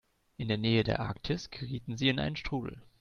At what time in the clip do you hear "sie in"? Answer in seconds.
1.95-2.17